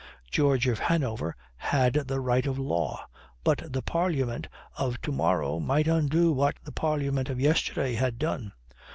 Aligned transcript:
George 0.31 0.65
of 0.67 0.79
Hanover 0.79 1.35
had 1.57 1.93
the 1.93 2.19
right 2.19 2.47
of 2.47 2.57
law, 2.57 3.05
but 3.43 3.71
the 3.71 3.83
Parliament 3.83 4.47
of 4.75 4.99
to 5.01 5.11
morrow 5.11 5.59
might 5.59 5.87
undo 5.87 6.31
what 6.31 6.55
the 6.63 6.71
Parliament 6.71 7.29
of 7.29 7.39
yesterday 7.39 7.93
had 7.93 8.17
done. 8.17 8.51